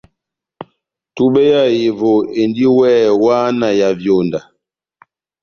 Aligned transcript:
Túbɛ 1.15 1.41
ya 1.51 1.61
ehevo 1.73 2.11
endi 2.41 2.65
weeeh 2.77 3.09
wáhá 3.23 3.47
na 3.59 3.67
ya 3.79 3.89
vyonda. 3.99 4.39